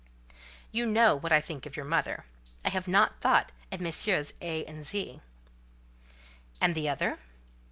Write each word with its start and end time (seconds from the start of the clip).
"You 0.71 0.87
know 0.87 1.15
what 1.15 1.31
I 1.31 1.39
think 1.39 1.67
of 1.67 1.75
your 1.75 1.85
mother. 1.85 2.25
I 2.65 2.69
have 2.69 2.87
not 2.87 3.21
thought 3.21 3.51
of 3.71 3.79
Messieurs 3.81 4.33
A—— 4.41 4.65
and 4.65 4.83
Z——." 4.83 5.21
"And 6.59 6.73
the 6.73 6.89
other?" 6.89 7.19